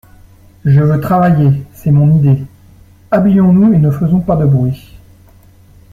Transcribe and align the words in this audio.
Je 0.65 0.79
veux 0.79 0.99
travailler, 0.99 1.61
c'est 1.75 1.91
mon 1.91 2.17
idée… 2.17 2.41
Habillons-nous 3.11 3.71
et 3.73 3.77
ne 3.77 3.91
faisons 3.91 4.19
pas 4.19 4.35
de 4.35 4.45
bruit. 4.47 4.97